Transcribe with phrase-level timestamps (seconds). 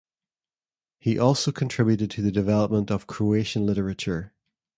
[0.97, 4.33] He also contributed to the development of Croatian literature.